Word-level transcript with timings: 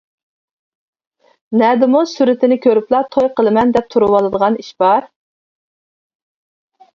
نەدىمۇ 1.61 2.01
سۈرىتىنى 2.11 2.57
كۆرۈپلا 2.63 3.01
توي 3.17 3.29
قىلىمەن 3.41 3.75
دەپ 3.77 3.93
تۇرۇۋالىدىغان 3.97 4.59
ئىش 4.65 4.73
بار. 4.87 5.07